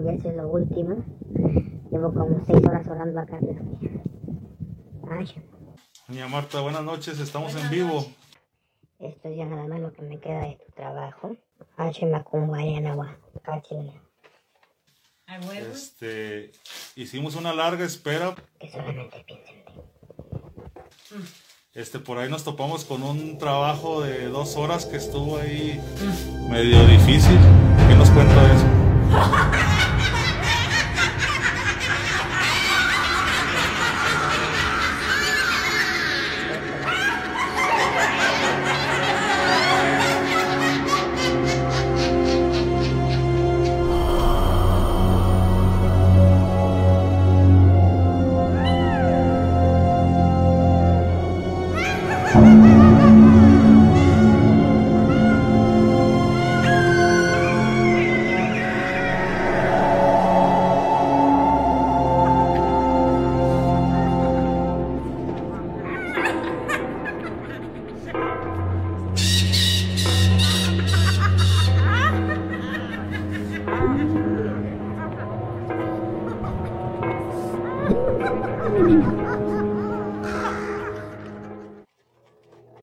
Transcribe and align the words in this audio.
también 0.00 0.22
ya 0.22 0.30
es 0.30 0.36
lo 0.36 0.48
último. 0.48 1.04
Llevo 1.90 2.12
como 2.14 2.44
seis 2.46 2.66
horas 2.66 2.86
orando 2.88 3.20
acá. 3.20 3.38
Ay, 5.10 5.26
Doña 6.08 6.28
Marta, 6.28 6.60
buenas 6.60 6.84
noches, 6.84 7.20
estamos 7.20 7.54
en 7.54 7.68
vivo. 7.70 8.06
esto 8.98 9.28
es 9.28 9.36
ya 9.36 9.44
nada 9.44 9.66
más 9.66 9.80
lo 9.80 9.92
que 9.92 10.02
me 10.02 10.18
queda 10.18 10.40
de 10.40 10.58
tu 10.64 10.72
trabajo. 10.72 11.36
Este, 15.70 16.50
hicimos 16.96 17.36
una 17.36 17.52
larga 17.52 17.84
espera. 17.84 18.34
que 18.58 18.70
solamente 18.70 19.22
piensen. 19.24 19.56
Este, 21.72 22.00
por 22.00 22.18
ahí 22.18 22.28
nos 22.28 22.42
topamos 22.42 22.84
con 22.84 23.02
un 23.02 23.38
trabajo 23.38 24.02
de 24.02 24.26
dos 24.26 24.56
horas 24.56 24.86
que 24.86 24.96
estuvo 24.96 25.36
ahí 25.38 25.80
medio 26.48 26.84
difícil. 26.86 27.38
¿Qué 27.88 27.94
nos 27.94 28.10
cuenta 28.10 28.42
de 28.42 28.54
eso? 28.54 29.36
Ha 75.70 75.76
ha 78.88 79.30
ha! 79.30 79.39